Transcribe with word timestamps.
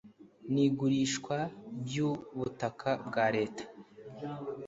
n 0.53 0.55
igurishwa 0.65 1.37
by 1.81 1.95
ubutaka 2.07 2.89
bwa 3.07 3.25
leta 3.35 3.63